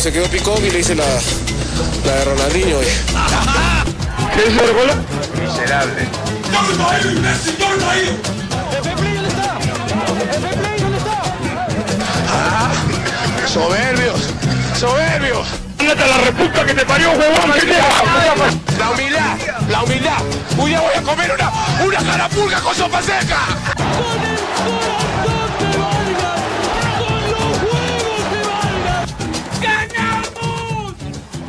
[0.00, 1.04] se quedó picón y le hice la,
[2.06, 2.78] la de Ronaldinho.
[4.34, 4.90] ¿Qué es el gol?
[5.38, 6.08] Miserable.
[13.46, 14.20] Soberbios,
[14.78, 15.48] soberbios.
[15.78, 17.52] ¡Ándate a la reputa que te parió, huevón!
[17.52, 19.38] ¿Qué te La humildad,
[19.68, 20.18] la humildad.
[20.56, 21.52] Un día voy a comer una,
[21.84, 23.38] una carapulga con sopa seca.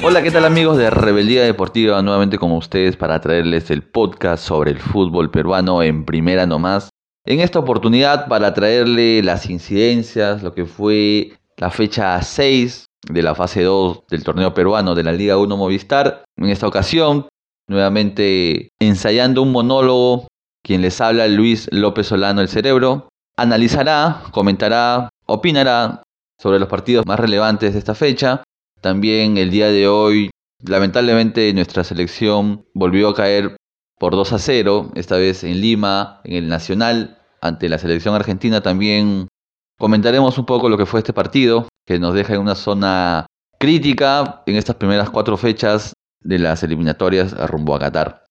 [0.04, 2.02] Hola, ¿qué tal amigos de Rebeldía Deportiva?
[2.02, 6.90] Nuevamente con ustedes para traerles el podcast sobre el fútbol peruano en primera nomás.
[7.24, 13.36] En esta oportunidad para traerle las incidencias, lo que fue la fecha 6 de la
[13.36, 16.24] fase 2 del torneo peruano de la Liga 1 Movistar.
[16.36, 17.28] En esta ocasión,
[17.68, 20.28] nuevamente ensayando un monólogo,
[20.64, 26.02] quien les habla Luis López Solano el Cerebro, analizará, comentará, opinará
[26.42, 28.42] sobre los partidos más relevantes de esta fecha.
[28.82, 30.32] También el día de hoy,
[30.66, 33.56] lamentablemente, nuestra selección volvió a caer
[34.00, 38.62] por 2 a 0, esta vez en Lima, en el Nacional, ante la selección argentina.
[38.62, 39.28] También
[39.78, 43.28] comentaremos un poco lo que fue este partido, que nos deja en una zona
[43.60, 48.26] crítica en estas primeras cuatro fechas de las eliminatorias rumbo a Qatar.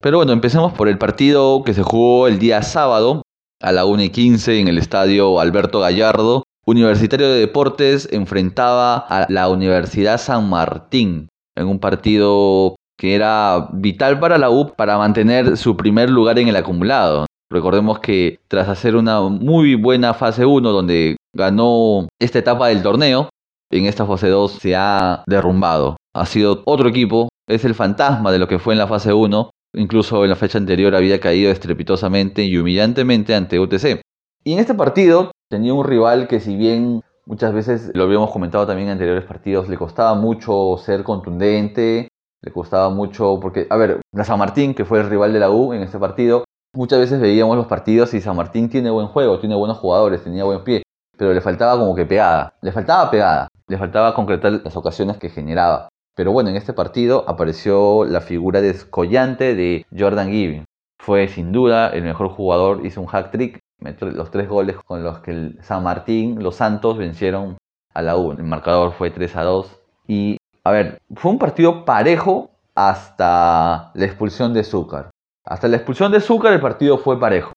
[0.00, 3.22] Pero bueno, empecemos por el partido que se jugó el día sábado
[3.60, 6.42] a la 1 y 15 en el estadio Alberto Gallardo.
[6.64, 14.20] Universitario de Deportes enfrentaba a la Universidad San Martín en un partido que era vital
[14.20, 17.26] para la U para mantener su primer lugar en el acumulado.
[17.50, 23.28] Recordemos que tras hacer una muy buena fase 1 donde ganó esta etapa del torneo,
[23.72, 25.96] en esta fase 2 se ha derrumbado.
[26.14, 29.50] Ha sido otro equipo, es el fantasma de lo que fue en la fase 1.
[29.74, 34.00] Incluso en la fecha anterior había caído estrepitosamente y humillantemente ante UTC.
[34.44, 38.66] Y en este partido tenía un rival que si bien muchas veces lo habíamos comentado
[38.66, 42.08] también en anteriores partidos, le costaba mucho ser contundente,
[42.40, 45.50] le costaba mucho porque, a ver, la San Martín, que fue el rival de la
[45.50, 49.40] U en este partido, muchas veces veíamos los partidos y San Martín tiene buen juego,
[49.40, 50.84] tiene buenos jugadores, tenía buen pie,
[51.18, 55.28] pero le faltaba como que pegada, le faltaba pegada, le faltaba concretar las ocasiones que
[55.28, 55.90] generaba.
[56.16, 60.64] Pero bueno, en este partido apareció la figura descollante de Jordan Giving.
[60.98, 63.58] Fue sin duda el mejor jugador, hizo un hack trick,
[64.00, 67.56] los tres goles con los que el San Martín, los Santos vencieron
[67.94, 68.32] a la U.
[68.32, 69.80] El marcador fue 3 a 2.
[70.08, 75.10] Y a ver, fue un partido parejo hasta la expulsión de Zúcar.
[75.44, 77.52] Hasta la expulsión de Zúcar el partido fue parejo.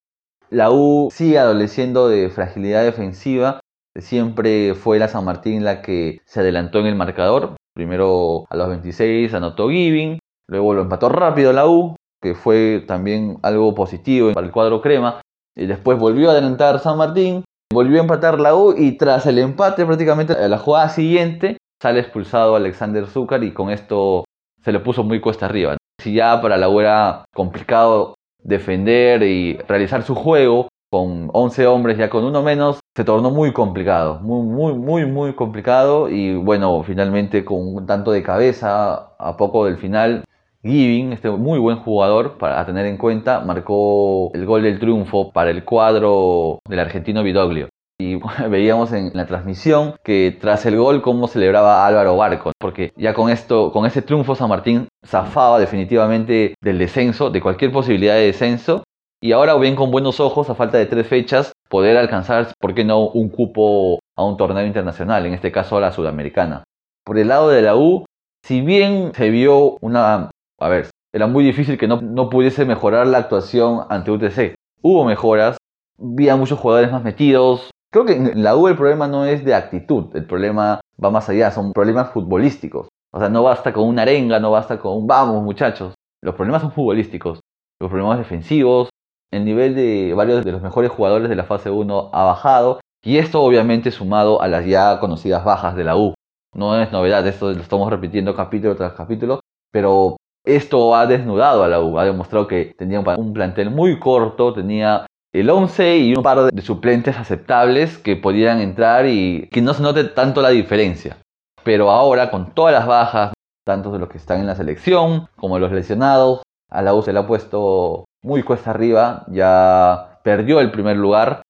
[0.50, 3.60] La U sigue adoleciendo de fragilidad defensiva.
[3.96, 7.56] Siempre fue la San Martín la que se adelantó en el marcador.
[7.74, 13.38] Primero a los 26 anotó Giving, luego lo empató rápido la U, que fue también
[13.42, 15.22] algo positivo para el cuadro crema.
[15.56, 17.44] Y después volvió a adelantar San Martín,
[17.74, 22.00] volvió a empatar la U y tras el empate prácticamente a la jugada siguiente sale
[22.00, 24.26] expulsado Alexander Zúcar y con esto
[24.64, 25.78] se le puso muy cuesta arriba.
[26.02, 31.98] Si ya para la U era complicado defender y realizar su juego con 11 hombres,
[31.98, 36.84] ya con uno menos, se tornó muy complicado, muy, muy, muy, muy complicado y bueno,
[36.84, 40.24] finalmente con un tanto de cabeza a poco del final,
[40.66, 45.52] Giving, este muy buen jugador para tener en cuenta, marcó el gol del triunfo para
[45.52, 47.70] el cuadro del argentino Vidoglio.
[48.00, 48.16] Y
[48.50, 53.30] veíamos en la transmisión que tras el gol cómo celebraba Álvaro Barco, porque ya con
[53.30, 58.84] esto, con ese triunfo San Martín zafaba definitivamente del descenso, de cualquier posibilidad de descenso,
[59.22, 62.84] y ahora ven con buenos ojos, a falta de tres fechas, poder alcanzar, ¿por qué
[62.84, 66.64] no?, un cupo a un torneo internacional, en este caso a la sudamericana.
[67.06, 68.06] Por el lado de la U,
[68.44, 73.20] si bien se vio una a ver, era muy difícil que no, pudiese mejorar la
[73.20, 74.56] actuación ante UTC.
[74.82, 75.58] Hubo mejoras,
[75.98, 77.72] vi a muchos jugadores más metidos.
[77.92, 81.30] Creo que en la U el problema no es de actitud, el problema va más
[81.30, 82.90] allá, son problemas futbolísticos.
[83.14, 85.94] O sea, no basta con una arenga, no basta con un vamos muchachos.
[86.22, 87.40] Los problemas son futbolísticos,
[87.80, 88.90] los problemas defensivos,
[89.32, 93.18] el nivel de varios de los mejores jugadores de la fase 1 ha bajado y
[93.18, 96.14] esto obviamente sumado a las ya conocidas bajas de la U.
[96.54, 99.40] No es novedad, esto lo estamos repitiendo capítulo tras capítulo,
[99.72, 104.54] pero esto ha desnudado a la U, ha demostrado que tenía un plantel muy corto,
[104.54, 109.74] tenía el 11 y un par de suplentes aceptables que podían entrar y que no
[109.74, 111.18] se note tanto la diferencia.
[111.64, 113.34] Pero ahora, con todas las bajas,
[113.66, 117.02] tanto de los que están en la selección como de los lesionados, a la U
[117.02, 121.42] se le ha puesto muy cuesta arriba, ya perdió el primer lugar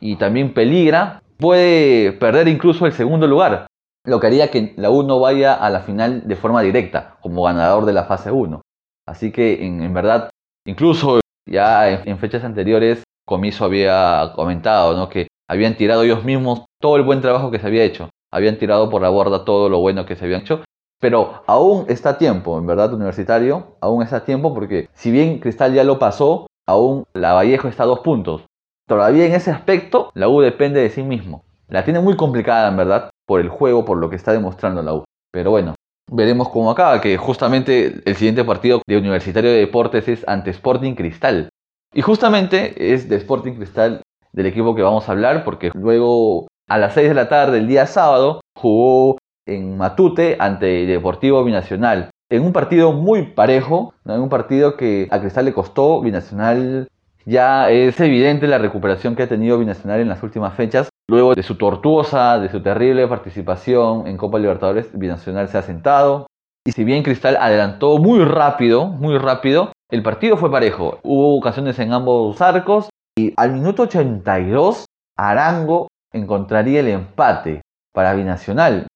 [0.00, 3.66] y también peligra, puede perder incluso el segundo lugar
[4.08, 7.42] lo que haría que la U no vaya a la final de forma directa, como
[7.44, 8.62] ganador de la fase 1.
[9.06, 10.30] Así que en, verdad,
[10.66, 15.08] incluso ya en, fechas anteriores, Comiso había comentado ¿no?
[15.08, 18.08] que habían tirado ellos mismos todo el buen trabajo que se había hecho.
[18.32, 20.62] habían tirado por la borda todo lo bueno que se habían hecho.
[21.00, 25.84] Pero aún está tiempo, en verdad, universitario, aún está tiempo porque si bien Cristal ya
[25.84, 28.46] lo pasó, aún la Vallejo está a dos puntos.
[28.86, 31.44] Todavía en ese aspecto, la U depende de sí mismo.
[31.68, 34.94] La tiene muy complicada, en verdad, por el juego, por lo que está demostrando la
[34.94, 35.04] U.
[35.30, 35.74] Pero bueno,
[36.10, 40.94] veremos cómo acaba, que justamente el siguiente partido de Universitario de Deportes es ante Sporting
[40.94, 41.50] Cristal.
[41.92, 44.00] Y justamente es de Sporting Cristal
[44.32, 47.68] del equipo que vamos a hablar, porque luego a las 6 de la tarde, el
[47.68, 52.10] día sábado, jugó en Matute ante Deportivo Binacional.
[52.30, 56.88] En un partido muy parejo, en un partido que a Cristal le costó, Binacional
[57.26, 60.88] ya es evidente la recuperación que ha tenido Binacional en las últimas fechas.
[61.10, 66.26] Luego de su tortuosa, de su terrible participación en Copa Libertadores, Binacional se ha sentado.
[66.66, 70.98] Y si bien Cristal adelantó muy rápido, muy rápido, el partido fue parejo.
[71.02, 74.84] Hubo ocasiones en ambos arcos y al minuto 82
[75.16, 77.62] Arango encontraría el empate
[77.94, 78.86] para Binacional.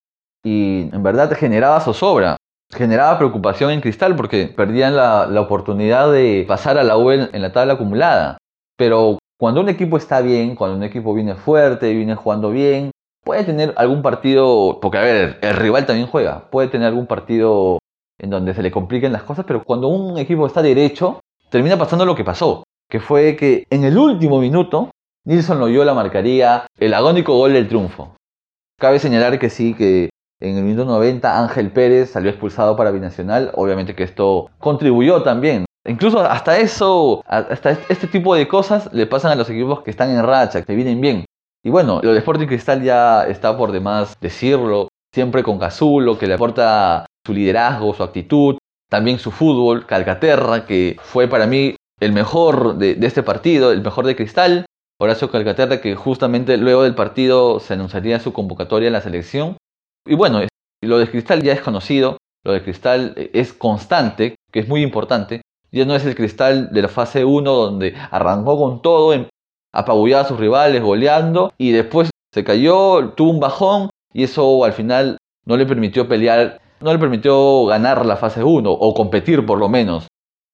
[0.45, 2.37] Y en verdad generaba zozobra,
[2.75, 7.53] generaba preocupación en Cristal porque perdían la, oportunidad de pasar a la U en la
[7.53, 8.37] tabla acumulada.
[8.77, 12.93] Pero cuando un equipo está bien, cuando un equipo viene fuerte, viene jugando bien,
[13.25, 17.81] puede tener algún partido, porque a ver, el rival también juega, puede tener algún partido
[18.21, 21.19] en donde se le compliquen las cosas, pero cuando un equipo está derecho,
[21.51, 24.93] termina pasando lo que pasó, que fue que en el último minuto,
[25.25, 28.15] Nilson Loyola marcaría el agónico gol del triunfo.
[28.79, 30.11] Cabe señalar que sí, que
[30.41, 35.65] en el minuto 90 Ángel Pérez salió expulsado para Binacional, obviamente que esto contribuyó también
[35.85, 40.11] Incluso hasta eso, hasta este tipo de cosas le pasan a los equipos que están
[40.11, 41.25] en racha, que vienen bien.
[41.65, 46.27] Y bueno, lo de Sporting Cristal ya está por demás decirlo, siempre con Cazulo, que
[46.27, 48.59] le aporta su liderazgo, su actitud,
[48.89, 54.07] también su fútbol, Calcaterra, que fue para mí el mejor de, este partido, el mejor
[54.07, 54.67] de Cristal.
[55.01, 59.57] Horacio Calcaterra, que justamente luego del partido se anunciaría su convocatoria en la selección.
[60.07, 60.43] Y bueno,
[60.81, 65.43] lo de Cristal ya es conocido, lo de Cristal es constante, que es muy importante.
[65.73, 69.15] Ya no es el cristal de la fase 1 donde arrancó con todo,
[69.73, 74.75] apabullaba a sus rivales, goleando y después se cayó, tuvo un bajón y eso al
[74.75, 75.17] final
[75.47, 79.71] no le permitió pelear, no le permitió ganar la fase 1 o competir por lo
[79.71, 80.09] menos.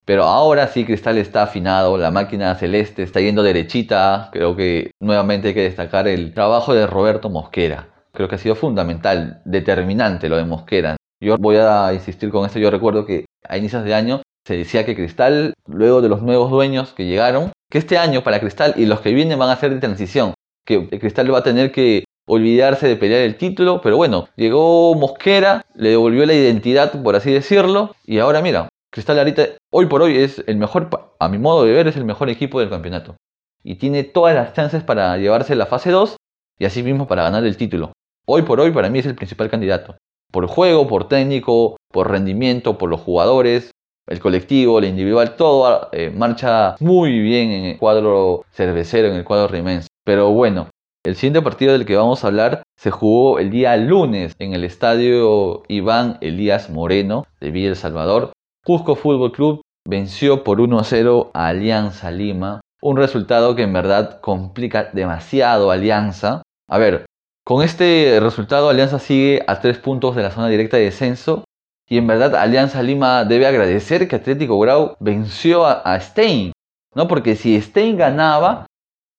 [0.05, 4.31] Pero ahora sí Cristal está afinado, la máquina celeste está yendo derechita.
[4.33, 7.91] Creo que nuevamente hay que destacar el trabajo de Roberto Mosquera.
[8.13, 10.97] Creo que ha sido fundamental, determinante lo de Mosquera.
[11.21, 12.59] Yo voy a insistir con esto.
[12.59, 16.51] Yo recuerdo que a inicios de año se decía que Cristal, luego de los nuevos
[16.51, 19.75] dueños que llegaron, que este año para Cristal y los que vienen van a ser
[19.75, 20.33] de transición,
[20.65, 25.67] que Cristal va a tener que olvidarse de pelear el título, pero bueno, llegó Mosquera,
[25.75, 30.17] le devolvió la identidad, por así decirlo, y ahora mira, Cristal ahorita, hoy por hoy
[30.17, 33.17] es el mejor, a mi modo de ver, es el mejor equipo del campeonato.
[33.63, 36.17] Y tiene todas las chances para llevarse la fase 2
[36.59, 37.93] y así mismo para ganar el título.
[38.27, 39.99] Hoy por hoy para mí es el principal candidato.
[40.33, 43.73] Por juego, por técnico, por rendimiento, por los jugadores,
[44.09, 49.25] el colectivo, el individual, todo eh, marcha muy bien en el cuadro cervecero, en el
[49.25, 49.89] cuadro rimense.
[50.05, 50.69] Pero bueno,
[51.05, 54.65] el siguiente partido del que vamos a hablar se jugó el día lunes en el
[54.65, 58.33] estadio Iván Elías Moreno de Villa El Salvador.
[58.65, 62.61] Cusco Fútbol Club venció por 1 a 0 a Alianza Lima.
[62.81, 66.43] Un resultado que en verdad complica demasiado Alianza.
[66.69, 67.07] A ver,
[67.45, 71.45] con este resultado Alianza sigue a 3 puntos de la zona directa de descenso
[71.89, 76.53] y en verdad Alianza Lima debe agradecer que Atlético Grau venció a, Stein,
[76.95, 77.09] ¿no?
[77.09, 78.67] Porque si Stein ganaba,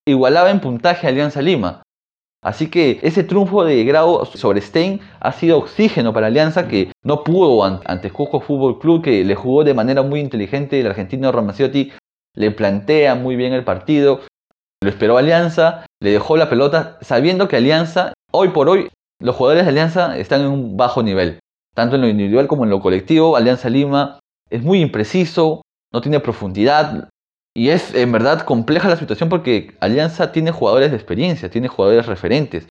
[0.07, 1.81] igualaba en puntaje a Alianza Lima.
[2.41, 7.23] Así que ese triunfo de Grau sobre Stein ha sido oxígeno para Alianza que no
[7.23, 11.91] pudo ante Cusco Fútbol Club que le jugó de manera muy inteligente el argentino Ramaciotti
[12.35, 14.21] le plantea muy bien el partido,
[14.81, 19.65] lo esperó Alianza, le dejó la pelota sabiendo que Alianza hoy por hoy los jugadores
[19.65, 21.39] de Alianza están en un bajo nivel
[21.73, 23.35] tanto en lo individual como en lo colectivo.
[23.35, 25.61] Alianza Lima es muy impreciso,
[25.93, 27.09] no tiene profundidad
[27.55, 32.05] y es en verdad compleja la situación porque Alianza tiene jugadores de experiencia, tiene jugadores
[32.05, 32.67] referentes.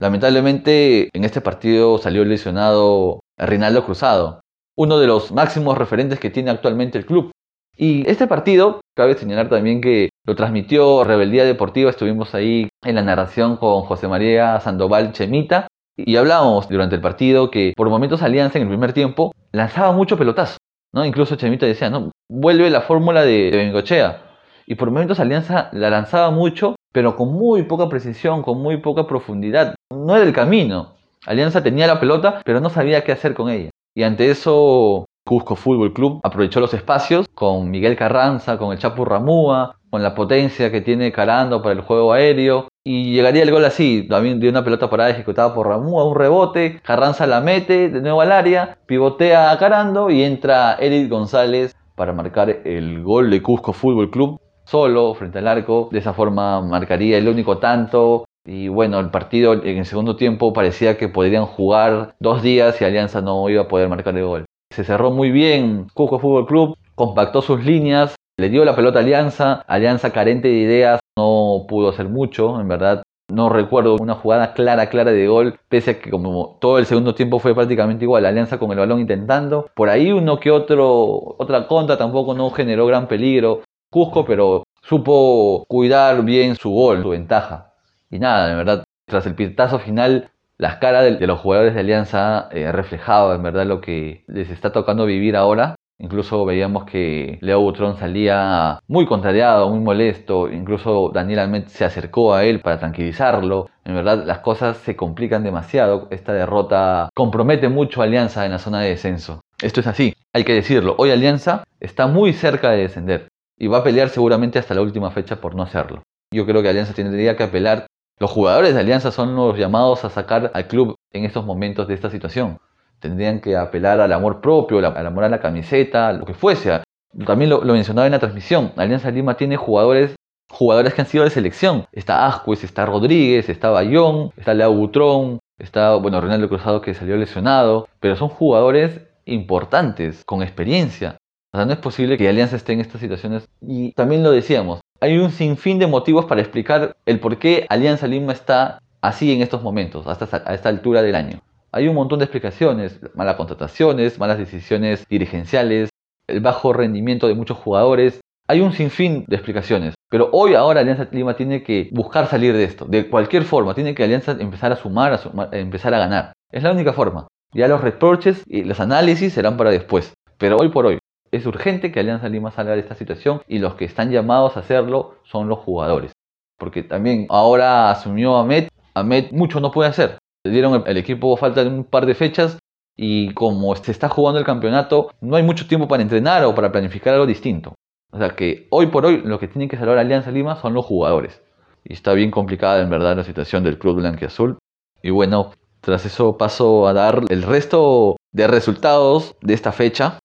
[0.00, 4.40] Lamentablemente en este partido salió lesionado Reinaldo Cruzado,
[4.76, 7.32] uno de los máximos referentes que tiene actualmente el club.
[7.76, 13.02] Y este partido, cabe señalar también que lo transmitió Rebeldía Deportiva, estuvimos ahí en la
[13.02, 18.58] narración con José María Sandoval Chemita, y hablábamos durante el partido que por momentos Alianza
[18.58, 20.58] en el primer tiempo lanzaba mucho pelotazo.
[20.92, 21.04] ¿no?
[21.04, 24.22] Incluso Chemita decía, no, vuelve la fórmula de, Bengochea.
[24.66, 29.06] Y por momentos Alianza la lanzaba mucho, pero con muy poca precisión, con muy poca
[29.06, 29.74] profundidad.
[29.90, 30.94] No era el camino.
[31.26, 33.70] Alianza tenía la pelota, pero no sabía qué hacer con ella.
[33.94, 39.04] Y ante eso, Cusco Fútbol Club aprovechó los espacios con Miguel Carranza, con el Chapu
[39.04, 42.68] Ramúa, con la potencia que tiene Carando para el juego aéreo.
[42.84, 46.16] Y llegaría el gol así, también de una pelota parada ejecutada por Ramú a un
[46.16, 51.76] rebote, Carranza la mete de nuevo al área, pivotea a Carando y entra Eric González
[51.94, 55.88] para marcar el gol de Cusco Fútbol Club solo frente al arco.
[55.90, 58.24] De esa forma marcaría el único tanto.
[58.44, 62.84] Y bueno, el partido en el segundo tiempo parecía que podrían jugar dos días y
[62.84, 64.44] Alianza no iba a poder marcar el gol.
[64.70, 69.02] Se cerró muy bien Cusco Fútbol Club, compactó sus líneas, le dio la pelota a
[69.02, 69.64] Alianza.
[69.66, 73.02] Alianza carente de ideas no pudo hacer mucho, en verdad.
[73.30, 77.14] No recuerdo una jugada clara, clara de gol, pese a que como todo el segundo
[77.14, 79.68] tiempo fue prácticamente igual, Alianza con el balón intentando.
[79.74, 83.64] Por ahí uno que otro, otra contra tampoco no generó gran peligro.
[83.90, 87.74] Cusco, pero supo cuidar bien su gol, su ventaja.
[88.10, 92.48] Y nada, en verdad, tras el pitazo final, las caras de, los jugadores de Alianza
[92.52, 95.74] eh, reflejaba en verdad lo que les está tocando vivir ahora.
[96.00, 100.48] Incluso veíamos que Leo Butrón salía muy contrariado, muy molesto.
[100.48, 103.68] Incluso Daniel Almet se acercó a él para tranquilizarlo.
[103.84, 106.06] En verdad, las cosas se complican demasiado.
[106.10, 109.40] Esta derrota compromete mucho a Alianza en la zona de descenso.
[109.60, 110.94] Esto es así, hay que decirlo.
[110.98, 113.28] Hoy Alianza está muy cerca de descender
[113.58, 116.04] y va a pelear seguramente hasta la última fecha por no hacerlo.
[116.32, 117.86] Yo creo que Alianza tendría que apelar.
[118.20, 121.94] Los jugadores de Alianza son los llamados a sacar al club en estos momentos de
[121.94, 122.58] esta situación
[123.00, 126.82] tendrían que apelar al amor propio, al amor a la camiseta, lo que fuese.
[127.26, 130.14] También lo, mencionaba en la transmisión, Alianza Lima tiene jugadores
[130.50, 131.86] jugadores que han sido de selección.
[131.92, 137.16] Está Ascuez, está Rodríguez, está Bayón, está Leo Butrón, está, bueno, Ronaldo Cruzado que salió
[137.16, 141.18] lesionado, pero son jugadores importantes, con experiencia.
[141.52, 143.48] O sea, no es posible que Alianza esté en estas situaciones.
[143.60, 148.06] Y también lo decíamos, hay un sinfín de motivos para explicar el por qué Alianza
[148.06, 151.40] Lima está así en estos momentos, hasta a esta altura del año.
[151.70, 155.90] Hay un montón de explicaciones, malas contrataciones, malas decisiones dirigenciales,
[156.26, 158.20] el bajo rendimiento de muchos jugadores.
[158.46, 159.94] Hay un sinfín de explicaciones.
[160.08, 162.86] Pero hoy ahora Alianza Lima tiene que buscar salir de esto.
[162.86, 166.32] De cualquier forma, tiene que Alianza empezar a sumar, a, empezar a ganar.
[166.50, 167.28] Es la única forma.
[167.52, 170.14] Ya los reproches y los análisis serán para después.
[170.38, 170.98] Pero hoy por hoy
[171.30, 174.60] es urgente que Alianza Lima salga de esta situación y los que están llamados a
[174.60, 176.12] hacerlo son los jugadores.
[176.56, 178.68] Porque también ahora asumió Ahmed.
[178.94, 180.16] Ahmed mucho no puede hacer
[180.48, 182.58] dieron el equipo falta un par de fechas
[182.96, 186.72] y como se está jugando el campeonato, no hay mucho tiempo para entrenar o para
[186.72, 187.74] planificar algo distinto.
[188.10, 190.84] O sea que hoy por hoy lo que tiene que salvar Alianza Lima son los
[190.84, 191.42] jugadores.
[191.84, 194.58] Y está bien complicada en verdad la situación del club blanquiazul.
[195.02, 200.18] Y bueno, tras eso paso a dar el resto de resultados de esta fecha.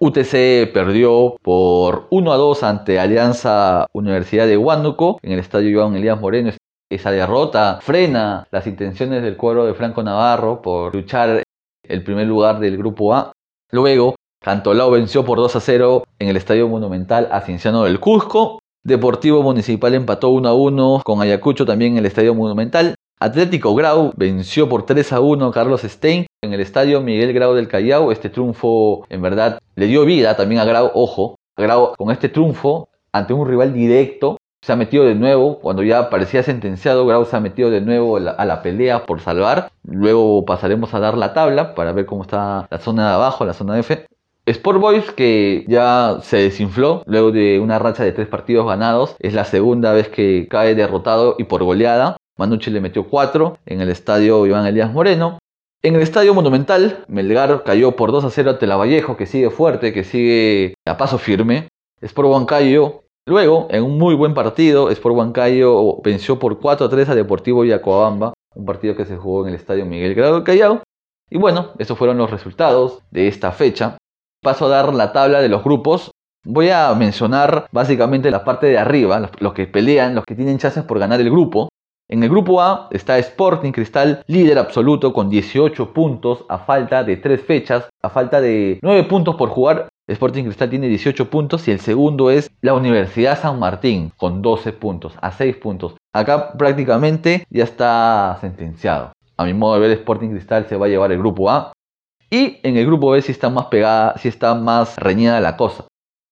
[0.00, 5.96] UTC perdió por 1 a 2 ante Alianza Universidad de Huánuco en el estadio Joan
[5.96, 6.52] Elías Moreno.
[6.90, 11.42] Esa derrota frena las intenciones del cuadro de Franco Navarro por luchar
[11.82, 13.32] el primer lugar del grupo A.
[13.70, 18.60] Luego, Cantolao venció por 2 a 0 en el Estadio Monumental a Cienciano del Cusco.
[18.82, 22.94] Deportivo Municipal empató 1 a 1 con Ayacucho también en el Estadio Monumental.
[23.20, 27.52] Atlético Grau venció por 3 a 1 a Carlos Stein en el Estadio Miguel Grau
[27.52, 28.12] del Callao.
[28.12, 30.90] Este triunfo en verdad le dio vida también a Grau.
[30.94, 34.37] Ojo, Grau con este triunfo ante un rival directo
[34.68, 38.18] se ha metido de nuevo, cuando ya parecía sentenciado, Grau se ha metido de nuevo
[38.18, 39.70] a la pelea por salvar.
[39.82, 43.54] Luego pasaremos a dar la tabla para ver cómo está la zona de abajo, la
[43.54, 44.04] zona F.
[44.44, 49.16] Sport Boys que ya se desinfló luego de una racha de tres partidos ganados.
[49.20, 52.18] Es la segunda vez que cae derrotado y por goleada.
[52.36, 55.38] Manucci le metió cuatro en el estadio Iván Elías Moreno.
[55.82, 59.94] En el estadio Monumental, Melgar cayó por 2 a 0 ante Lavallejo, que sigue fuerte,
[59.94, 61.68] que sigue a paso firme.
[62.02, 67.10] Sport Huancayo Luego, en un muy buen partido, Sport Huancayo venció por 4 a 3
[67.10, 70.82] a Deportivo Yacoabamba, un partido que se jugó en el Estadio Miguel Grado Callao.
[71.28, 73.98] Y bueno, esos fueron los resultados de esta fecha.
[74.42, 76.10] Paso a dar la tabla de los grupos.
[76.46, 80.84] Voy a mencionar básicamente la parte de arriba, los, que pelean, los que tienen chances
[80.84, 81.68] por ganar el grupo.
[82.08, 87.18] En el grupo A está Sporting Cristal, líder absoluto con 18 puntos a falta de
[87.18, 91.70] 3 fechas, a falta de 9 puntos por jugar Sporting Cristal tiene 18 puntos y
[91.70, 95.96] el segundo es la Universidad San Martín con 12 puntos, a 6 puntos.
[96.14, 99.12] Acá prácticamente ya está sentenciado.
[99.36, 101.72] A mi modo de ver, Sporting Cristal se va a llevar el grupo A.
[102.30, 105.84] Y en el grupo B sí está más pegada, sí está más reñida la cosa.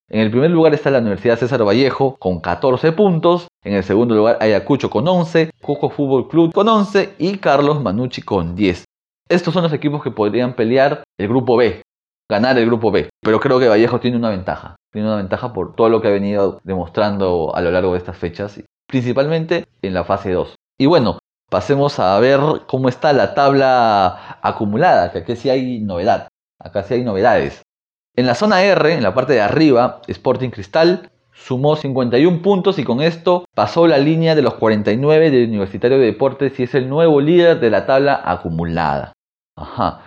[0.09, 3.47] En el primer lugar está la Universidad César Vallejo con 14 puntos.
[3.63, 8.23] En el segundo lugar Ayacucho con 11, Coco Fútbol Club con 11 y Carlos Manucci
[8.23, 8.85] con 10.
[9.29, 11.83] Estos son los equipos que podrían pelear el grupo B
[12.29, 13.09] ganar el grupo B.
[13.23, 14.77] Pero creo que Vallejo tiene una ventaja.
[14.93, 18.17] Tiene una ventaja por todo lo que ha venido demostrando a lo largo de estas
[18.17, 20.55] fechas, principalmente en la fase 2.
[20.79, 21.19] Y bueno,
[21.51, 26.29] pasemos a ver cómo está la tabla acumulada, que aquí sí hay novedad.
[26.59, 27.63] Acá sí hay novedades.
[28.17, 32.85] En la zona R, en la parte de arriba, Sporting Cristal, sumó 51 puntos y
[32.85, 36.89] con esto pasó la línea de los 49 del Universitario de Deportes y es el
[36.89, 39.13] nuevo líder de la tabla acumulada.
[39.55, 40.06] Ajá.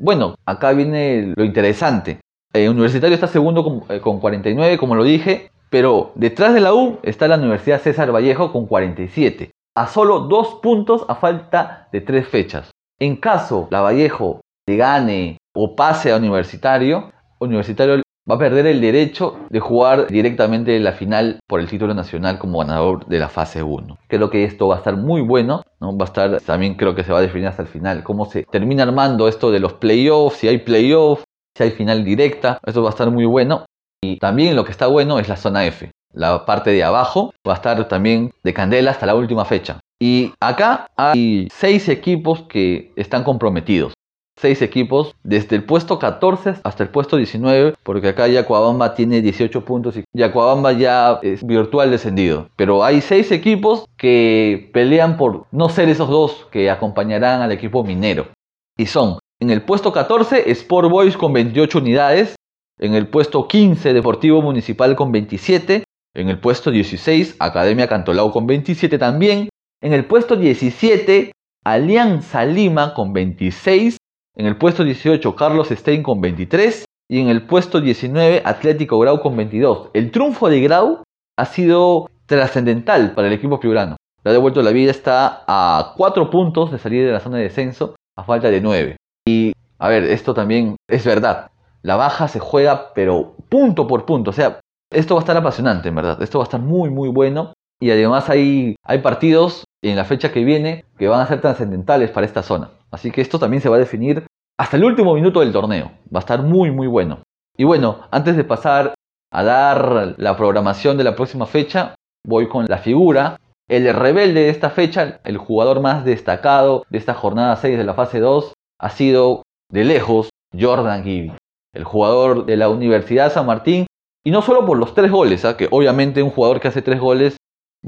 [0.00, 2.20] Bueno, acá viene lo interesante.
[2.52, 6.74] El Universitario está segundo con, eh, con 49, como lo dije, pero detrás de la
[6.74, 12.00] U está la Universidad César Vallejo con 47, a solo dos puntos a falta de
[12.00, 12.70] tres fechas.
[13.00, 18.80] En caso la Vallejo le gane o pase a Universitario, Universitario va a perder el
[18.80, 23.62] derecho de jugar directamente la final por el título nacional como ganador de la fase
[23.62, 23.98] 1.
[24.08, 25.96] Creo que esto va a estar muy bueno, ¿no?
[25.96, 28.44] Va a estar, también creo que se va a definir hasta el final, cómo se
[28.44, 31.24] termina armando esto de los playoffs, si hay playoffs,
[31.56, 33.66] si hay final directa, esto va a estar muy bueno.
[34.02, 35.90] Y también lo que está bueno es la zona F.
[36.12, 39.80] La parte de abajo va a estar también de candela hasta la última fecha.
[40.00, 43.94] Y acá hay seis equipos que están comprometidos
[44.36, 49.64] seis equipos, desde el puesto 14 hasta el puesto 19, porque acá Yacuabamba tiene 18
[49.64, 52.48] puntos y Yacuabamba ya es virtual descendido.
[52.56, 57.84] Pero hay seis equipos que pelean por no ser esos dos que acompañarán al equipo
[57.84, 58.28] minero.
[58.76, 62.34] Y son, en el puesto 14, Sport Boys con 28 unidades,
[62.78, 68.46] en el puesto 15, Deportivo Municipal con 27, en el puesto 16, Academia Cantolao con
[68.46, 69.48] 27 también,
[69.80, 71.32] en el puesto 17,
[71.64, 73.96] Alianza Lima con 26,
[74.36, 76.84] en el puesto 18, Carlos Stein con 23.
[77.06, 79.90] Y en el puesto 19, Atlético Grau con 22.
[79.92, 81.02] El triunfo de Grau
[81.36, 83.96] ha sido trascendental para el equipo piurano.
[84.22, 87.44] Le ha devuelto la vida, está a 4 puntos de salir de la zona de
[87.44, 88.96] descenso a falta de 9.
[89.28, 91.50] Y, a ver, esto también es verdad.
[91.82, 94.30] La baja se juega, pero punto por punto.
[94.30, 94.60] O sea,
[94.90, 96.22] esto va a estar apasionante, en verdad.
[96.22, 97.52] Esto va a estar muy, muy bueno.
[97.80, 102.10] Y además hay, hay partidos en la fecha que viene que van a ser trascendentales
[102.10, 102.70] para esta zona.
[102.94, 104.24] Así que esto también se va a definir
[104.58, 105.92] hasta el último minuto del torneo.
[106.14, 107.22] Va a estar muy muy bueno.
[107.56, 108.94] Y bueno, antes de pasar
[109.32, 111.94] a dar la programación de la próxima fecha,
[112.26, 113.36] voy con la figura.
[113.68, 117.94] El rebelde de esta fecha, el jugador más destacado de esta jornada 6 de la
[117.94, 121.32] fase 2, ha sido de lejos Jordan Gibby,
[121.72, 123.86] el jugador de la Universidad San Martín.
[124.26, 125.56] Y no solo por los tres goles, ¿ah?
[125.56, 127.36] que obviamente un jugador que hace tres goles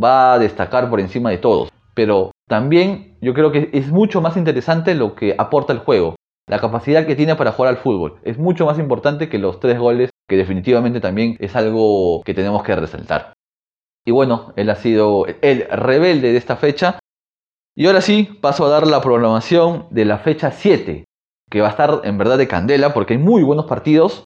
[0.02, 4.36] va a destacar por encima de todos pero también yo creo que es mucho más
[4.36, 6.14] interesante lo que aporta el juego.
[6.48, 9.78] La capacidad que tiene para jugar al fútbol es mucho más importante que los tres
[9.78, 13.32] goles, que definitivamente también es algo que tenemos que resaltar.
[14.06, 17.00] Y bueno, él ha sido el rebelde de esta fecha.
[17.74, 21.04] Y ahora sí, paso a dar la programación de la fecha 7,
[21.50, 24.24] que va a estar en verdad de candela porque hay muy buenos partidos.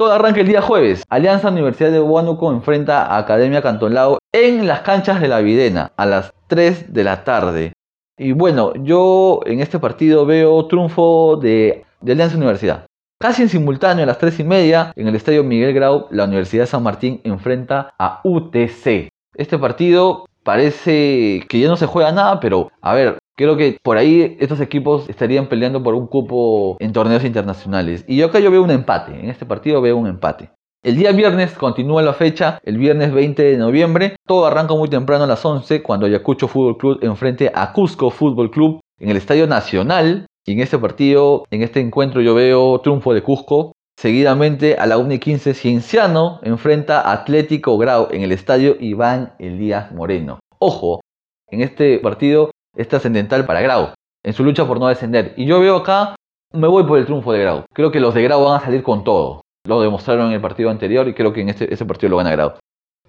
[0.00, 1.02] Todo arranca el día jueves.
[1.10, 6.06] Alianza Universidad de Huánuco enfrenta a Academia Cantolao en las canchas de la Videna a
[6.06, 7.74] las 3 de la tarde.
[8.16, 12.86] Y bueno, yo en este partido veo triunfo de, Alianza Universidad.
[13.20, 16.62] Casi en simultáneo a las 3 y media, en el estadio Miguel Grau, la Universidad
[16.62, 19.10] de San Martín enfrenta a UTC.
[19.34, 23.96] Este partido parece que ya no se juega nada, pero a ver, Creo que por
[23.96, 28.04] ahí estos equipos estarían peleando por un cupo en torneos internacionales.
[28.06, 29.18] Y yo acá yo veo un empate.
[29.18, 30.50] En este partido veo un empate.
[30.82, 34.16] El día viernes continúa la fecha, el viernes 20 de noviembre.
[34.26, 38.50] Todo arranca muy temprano a las 11 cuando Ayacucho Fútbol Club enfrente a Cusco Fútbol
[38.50, 40.26] Club en el Estadio Nacional.
[40.44, 43.72] Y en este partido, en este encuentro yo veo triunfo de Cusco.
[44.00, 49.34] Seguidamente a la 1 y 15 Cienciano enfrenta a Atlético Grau en el Estadio Iván
[49.38, 50.40] Elías Moreno.
[50.58, 51.02] Ojo,
[51.50, 53.90] en este partido es trascendental para Grau
[54.24, 55.34] en su lucha por no descender.
[55.36, 56.16] Y yo veo acá,
[56.54, 57.64] me voy por el triunfo de Grau.
[57.74, 59.42] Creo que los de Grau van a salir con todo.
[59.66, 62.30] Lo demostraron en el partido anterior y creo que en este, ese partido lo gana
[62.30, 62.54] Grau.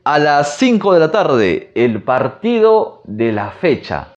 [0.03, 4.10] A las 5 de la tarde, el partido de la fecha.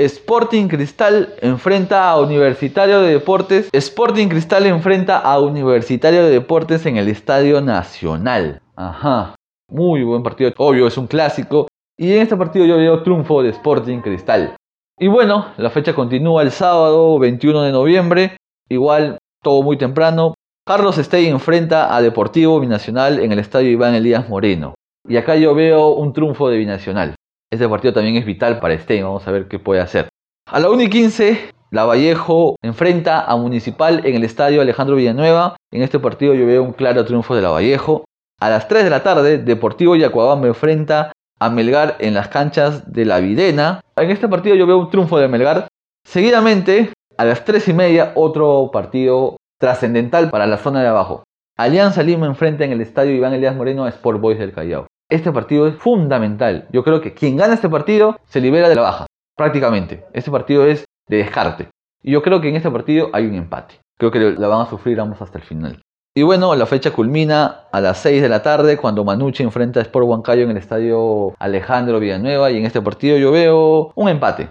[0.00, 3.68] Sporting Cristal enfrenta a Universitario de Deportes.
[3.72, 8.62] Sporting Cristal enfrenta a Universitario de Deportes en el Estadio Nacional.
[8.76, 9.34] Ajá.
[9.68, 10.52] Muy buen partido.
[10.56, 11.66] Obvio, es un clásico.
[11.98, 14.54] Y en este partido yo veo triunfo de Sporting Cristal.
[15.00, 18.36] Y bueno, la fecha continúa el sábado 21 de noviembre.
[18.68, 20.34] Igual, todo muy temprano.
[20.64, 24.74] Carlos Stey enfrenta a Deportivo Binacional en el estadio Iván Elías Moreno.
[25.08, 27.16] Y acá yo veo un triunfo de Binacional.
[27.50, 29.02] Este partido también es vital para Stey.
[29.02, 30.08] Vamos a ver qué puede hacer.
[30.50, 35.56] A la 1 y 15, la Vallejo enfrenta a Municipal en el estadio Alejandro Villanueva.
[35.72, 38.04] En este partido yo veo un claro triunfo de la Vallejo.
[38.40, 43.04] A las 3 de la tarde, Deportivo Yacuabamba enfrenta a Melgar en las canchas de
[43.04, 43.80] la Videna.
[43.96, 45.68] En este partido yo veo un triunfo de Melgar.
[46.04, 51.24] Seguidamente, a las 3 y media, otro partido trascendental para la zona de abajo.
[51.56, 54.86] Alianza Lima enfrenta en el estadio Iván Elías Moreno a Sport Boys del Callao.
[55.10, 56.68] Este partido es fundamental.
[56.70, 59.06] Yo creo que quien gana este partido se libera de la baja.
[59.36, 60.04] Prácticamente.
[60.12, 61.68] Este partido es de descarte.
[62.02, 63.76] Y yo creo que en este partido hay un empate.
[63.96, 65.80] Creo que la van a sufrir ambos hasta el final.
[66.14, 69.82] Y bueno, la fecha culmina a las 6 de la tarde cuando Manucci enfrenta a
[69.84, 74.50] Sport Huancayo en el estadio Alejandro Villanueva y en este partido yo veo un empate.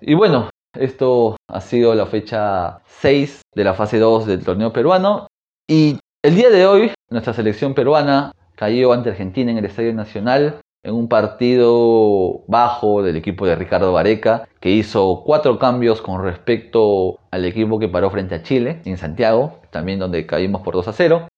[0.00, 5.28] Y bueno, esto ha sido la fecha 6 de la fase 2 del torneo peruano
[5.68, 10.60] y el día de hoy nuestra selección peruana cayó ante Argentina en el Estadio Nacional
[10.84, 17.18] en un partido bajo del equipo de Ricardo Vareca, que hizo cuatro cambios con respecto
[17.30, 20.92] al equipo que paró frente a Chile en Santiago, también donde caímos por 2 a
[20.92, 21.28] 0.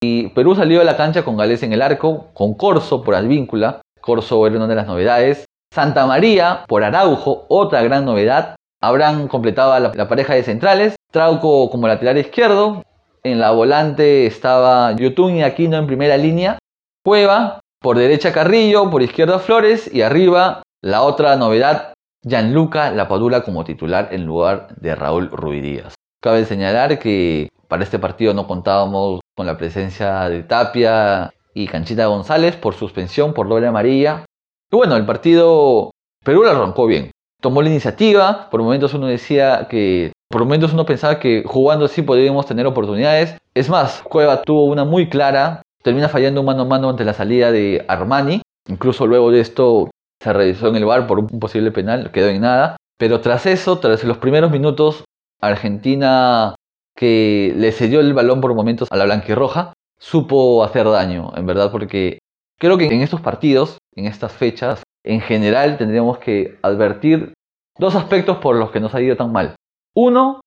[0.00, 3.82] Y Perú salió a la cancha con Gales en el arco, con Corso por Alvíncula,
[4.00, 9.80] Corso era una de las novedades, Santa María por Araujo, otra gran novedad, Abraham completaba
[9.80, 12.82] la, la pareja de centrales, Trauco como lateral izquierdo,
[13.24, 16.58] en la volante estaba Yotun y Aquino en primera línea,
[17.04, 23.64] Cueva por derecha Carrillo, por izquierda Flores y arriba la otra novedad, Gianluca Lapadula como
[23.64, 25.94] titular en lugar de Raúl Ruidíaz.
[26.20, 32.06] Cabe señalar que para este partido no contábamos con la presencia de Tapia y Canchita
[32.06, 34.24] González por suspensión por doble amarilla.
[34.70, 35.90] Y bueno, el partido
[36.24, 37.10] Perú lo arrancó bien.
[37.42, 42.00] Tomó la iniciativa, por momentos uno decía que por momentos uno pensaba que jugando así
[42.00, 43.36] podríamos tener oportunidades.
[43.52, 47.52] Es más, Cueva tuvo una muy clara termina fallando mano a mano ante la salida
[47.52, 48.40] de Armani.
[48.68, 49.90] Incluso luego de esto
[50.22, 52.76] se revisó en el bar por un posible penal, quedó en nada.
[52.96, 55.04] Pero tras eso, tras los primeros minutos,
[55.40, 56.54] Argentina
[56.94, 61.72] que le cedió el balón por momentos a la blanquirroja, supo hacer daño, en verdad,
[61.72, 62.18] porque
[62.58, 67.34] creo que en estos partidos, en estas fechas, en general tendríamos que advertir
[67.78, 69.56] dos aspectos por los que nos ha ido tan mal.
[69.94, 70.40] Uno,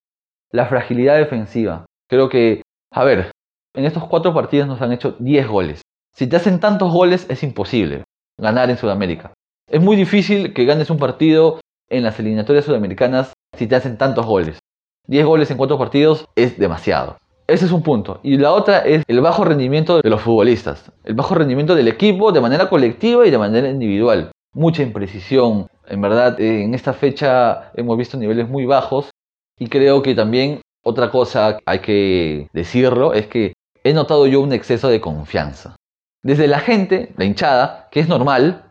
[0.52, 1.86] la fragilidad defensiva.
[2.10, 3.32] Creo que, a ver,
[3.76, 5.82] en estos cuatro partidos nos han hecho 10 goles.
[6.16, 8.04] Si te hacen tantos goles es imposible
[8.38, 9.34] ganar en Sudamérica.
[9.70, 14.26] Es muy difícil que ganes un partido en las eliminatorias sudamericanas si te hacen tantos
[14.26, 14.60] goles.
[15.08, 17.18] 10 goles en cuatro partidos es demasiado.
[17.48, 18.20] Ese es un punto.
[18.24, 20.92] Y la otra es el bajo rendimiento de los futbolistas.
[21.04, 24.32] El bajo rendimiento del equipo de manera colectiva y de manera individual.
[24.56, 25.68] Mucha imprecisión.
[25.86, 29.10] En verdad, en esta fecha hemos visto niveles muy bajos.
[29.60, 34.54] Y creo que también otra cosa hay que decirlo es que he notado yo un
[34.54, 35.76] exceso de confianza.
[36.24, 38.64] Desde la gente, la hinchada, que es normal,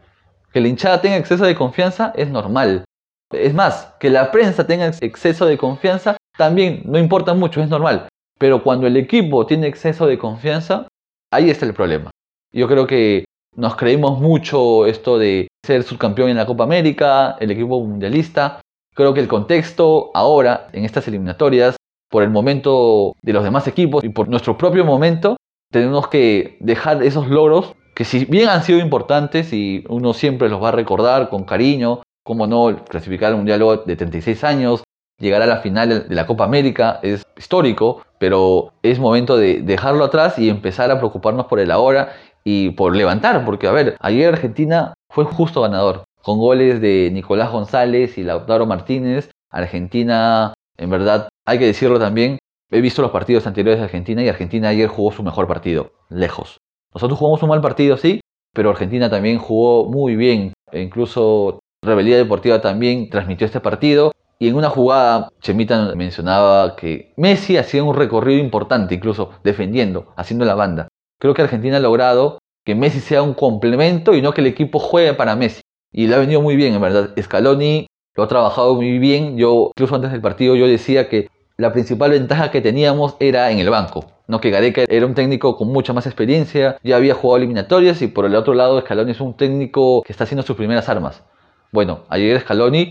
[0.53, 2.85] que la hinchada tenga exceso de confianza es normal.
[3.31, 8.09] Es más, que la prensa tenga exceso de confianza también no importa mucho, es normal.
[8.39, 10.89] Pero cuando el equipo tiene exceso de confianza,
[11.31, 12.11] ahí está el problema.
[12.53, 17.51] Yo creo que nos creímos mucho esto de ser subcampeón en la Copa América, el
[17.51, 18.61] equipo mundialista.
[18.95, 21.77] Creo que el contexto ahora, en estas eliminatorias,
[22.11, 25.37] por el momento de los demás equipos y por nuestro propio momento,
[25.73, 30.63] tenemos que dejar esos logros que si bien han sido importantes y uno siempre los
[30.63, 34.85] va a recordar con cariño, como no, clasificar al Mundial de 36 años,
[35.19, 40.05] llegar a la final de la Copa América es histórico, pero es momento de dejarlo
[40.05, 42.13] atrás y empezar a preocuparnos por el ahora
[42.45, 47.51] y por levantar, porque a ver, ayer Argentina fue justo ganador, con goles de Nicolás
[47.51, 52.39] González y Lautaro Martínez, Argentina en verdad hay que decirlo también,
[52.71, 56.59] he visto los partidos anteriores de Argentina y Argentina ayer jugó su mejor partido, lejos.
[56.93, 58.21] Nosotros jugamos un mal partido, sí,
[58.53, 60.53] pero Argentina también jugó muy bien.
[60.73, 64.13] E incluso Rebelía Deportiva también transmitió este partido.
[64.39, 70.45] Y en una jugada, Chemita mencionaba que Messi hacía un recorrido importante, incluso defendiendo, haciendo
[70.45, 70.89] la banda.
[71.25, 74.79] Creo que Argentina ha logrado que Messi sea un complemento y no que el equipo
[74.79, 75.63] juegue para Messi.
[75.91, 77.15] Y le ha venido muy bien, en verdad.
[77.19, 79.39] Scaloni lo ha trabajado muy bien.
[79.39, 83.59] Yo, incluso antes del partido, yo decía que la principal ventaja que teníamos era en
[83.59, 84.05] el banco.
[84.29, 88.09] No que Gareca era un técnico con mucha más experiencia, ya había jugado eliminatorias y
[88.09, 91.25] por el otro lado Scaloni es un técnico que está haciendo sus primeras armas.
[91.73, 92.91] Bueno, ayer Scaloni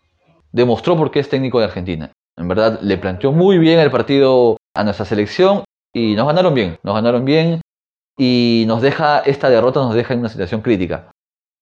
[0.52, 2.12] demostró por qué es técnico de Argentina.
[2.36, 6.80] En verdad le planteó muy bien el partido a nuestra selección y nos ganaron bien,
[6.82, 7.62] nos ganaron bien
[8.18, 11.12] y nos deja esta derrota nos deja en una situación crítica.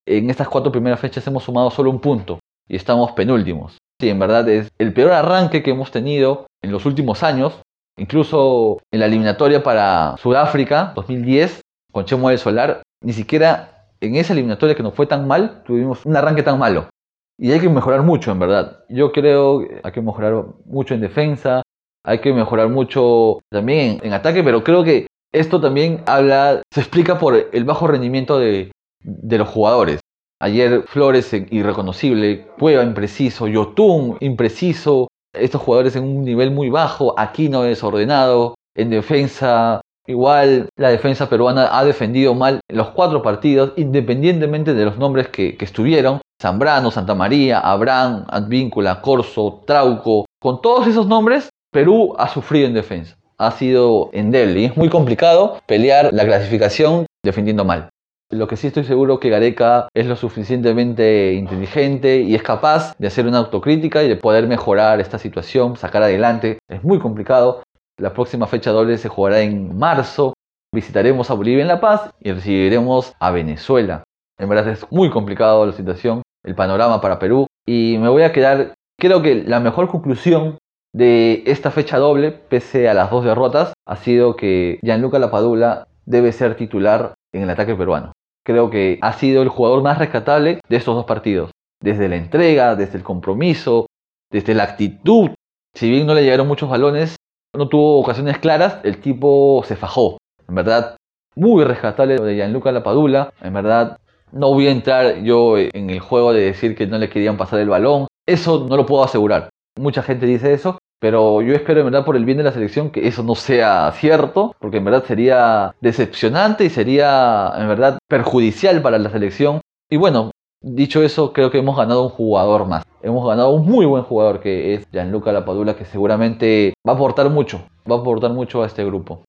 [0.06, 3.78] En estas cuatro primeras fechas hemos sumado solo un punto y estamos penúltimos.
[4.00, 7.62] Sí, en verdad es el peor arranque que hemos tenido en los últimos años,
[7.98, 11.62] incluso en la eliminatoria para Sudáfrica 2010
[11.92, 16.06] con Chemo del Solar, ni siquiera en esa eliminatoria que nos fue tan mal tuvimos
[16.06, 16.90] un arranque tan malo.
[17.38, 18.84] Y hay que mejorar mucho, en verdad.
[18.90, 21.64] Yo creo que hay que mejorar mucho en defensa,
[22.04, 27.18] hay que mejorar mucho también en, ataque, pero creo que esto también habla, se explica
[27.20, 28.72] por el bajo rendimiento de,
[29.04, 30.00] los jugadores.
[30.40, 37.62] Ayer Flores irreconocible, Cueva impreciso, Yotun impreciso, estos jugadores en un nivel muy bajo, Aquino
[37.62, 44.86] desordenado, en defensa igual la defensa peruana ha defendido mal los cuatro partidos, independientemente de
[44.86, 51.50] los nombres que, estuvieron, Zambrano, Santa María, Abraham, Advíncula, Corso, Trauco, con todos esos nombres,
[51.72, 57.08] Perú ha sufrido en defensa, ha sido endeble y es muy complicado pelear la clasificación
[57.26, 57.90] defendiendo mal.
[58.32, 63.08] Lo que sí estoy seguro que Gareca es lo suficientemente inteligente y es capaz de
[63.08, 66.60] hacer una autocrítica y de poder mejorar esta situación, sacar adelante.
[66.70, 67.64] Es muy complicado.
[68.00, 70.34] La próxima fecha doble se jugará en marzo.
[70.74, 74.04] Visitaremos a Bolivia en La Paz y recibiremos a Venezuela.
[74.40, 77.48] En verdad es muy complicado la situación, el panorama para Perú.
[77.68, 80.58] Y me voy a quedar, creo que la mejor conclusión
[80.94, 86.32] de esta fecha doble, pese a las dos derrotas, ha sido que Gianluca Lapadula debe
[86.32, 88.12] ser titular en el ataque peruano
[88.44, 91.52] creo que ha sido el jugador más rescatable de estos dos partidos.
[91.82, 93.88] Desde la entrega, desde el compromiso,
[94.32, 95.32] desde la actitud.
[95.74, 97.16] Si bien no le llegaron muchos balones,
[97.56, 100.18] no tuvo ocasiones claras, el tipo se fajó.
[100.48, 100.98] En verdad,
[101.36, 103.34] muy rescatable de Gianluca Lapadula.
[103.42, 103.98] En verdad,
[104.32, 107.60] no voy a entrar yo en el juego de decir que no le querían pasar
[107.60, 108.08] el balón.
[108.26, 109.50] Eso no lo puedo asegurar.
[109.80, 112.92] Mucha gente dice eso, pero yo espero en verdad por el bien de la selección
[112.92, 118.82] que eso no sea cierto, porque en verdad sería decepcionante y sería en verdad perjudicial
[118.82, 119.62] para la selección.
[119.90, 120.32] Y bueno,
[120.62, 122.84] dicho eso, creo que hemos ganado un jugador más.
[123.02, 127.30] Hemos ganado un muy buen jugador que es Gianluca Lapadula, que seguramente va a aportar
[127.30, 129.24] mucho, va a aportar mucho a este grupo.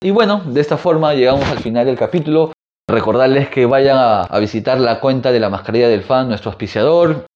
[0.00, 2.52] Y bueno, de esta forma llegamos al final del capítulo.
[2.88, 7.26] Recordarles que vayan a, visitar la cuenta de la mascarilla del fan, nuestro auspiciador.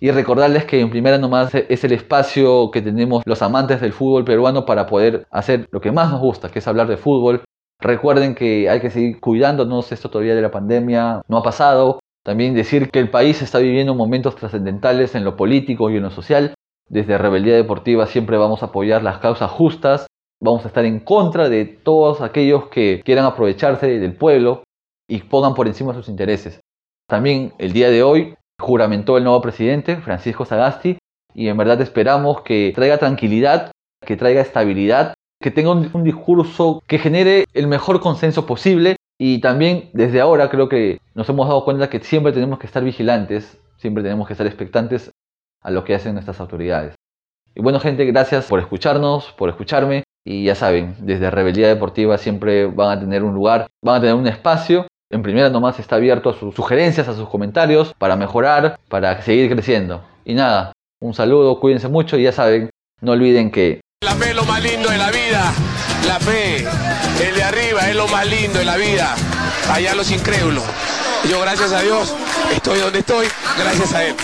[0.00, 4.24] Y recordarles que en primera nomás es el espacio que tenemos los amantes del fútbol
[4.24, 7.42] peruano para poder hacer lo que más nos gusta, que es hablar de fútbol.
[7.80, 11.98] Recuerden que hay que seguir cuidándonos, esto todavía de la pandemia no ha pasado.
[12.24, 16.10] También decir que el país está viviendo momentos trascendentales en lo político y en lo
[16.10, 16.54] social.
[16.88, 20.06] Desde Rebeldía Deportiva siempre vamos a apoyar las causas justas,
[20.40, 24.62] vamos a estar en contra de todos aquellos que quieran aprovecharse del pueblo
[25.08, 26.60] y pongan por encima sus intereses.
[27.08, 30.98] También el día de hoy juramentó el nuevo presidente, Francisco Sagasti,
[31.34, 33.70] y en verdad esperamos que traiga tranquilidad,
[34.04, 38.96] que traiga estabilidad, que tenga un, discurso que genere el mejor consenso posible.
[39.20, 42.84] Y también desde ahora creo que nos hemos dado cuenta que siempre tenemos que estar
[42.84, 45.10] vigilantes, siempre tenemos que estar expectantes
[45.62, 46.94] a lo que hacen nuestras autoridades.
[47.54, 50.04] Y bueno gente, gracias por escucharnos, por escucharme.
[50.24, 54.14] Y ya saben, desde Rebeldía Deportiva siempre van a tener un lugar, van a tener
[54.14, 58.78] un espacio en primera nomás está abierto a sus sugerencias, a sus comentarios, para mejorar,
[58.88, 60.04] para seguir creciendo.
[60.24, 63.80] Y nada, un saludo, cuídense mucho y ya saben, no olviden que...
[64.02, 65.52] La fe es lo más lindo de la vida.
[66.06, 66.58] La fe,
[67.26, 69.14] el de arriba es lo más lindo de la vida.
[69.70, 70.64] Allá los incrédulos.
[71.28, 72.14] Yo gracias a Dios
[72.54, 73.26] estoy donde estoy,
[73.58, 74.14] gracias a Él.